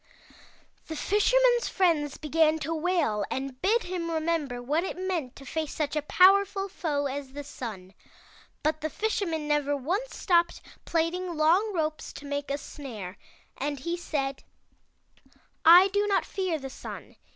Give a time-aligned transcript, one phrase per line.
[0.87, 5.75] "The Fisherman's friends began to wail, and bid him remember what it meant to face
[5.75, 7.93] such a powerful foe as the Sun.
[8.63, 13.11] But the Fisherman never once stopped plaiting long ropes to make 206 THROUGH FAIRY HALLS
[13.11, 13.17] a snare,
[13.67, 14.43] and he said;
[15.63, 17.15] *I do not fear the Sun.